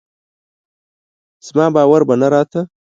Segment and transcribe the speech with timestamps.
[1.47, 2.61] زما باور به نه راته